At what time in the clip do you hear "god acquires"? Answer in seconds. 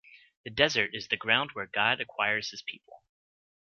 1.67-2.49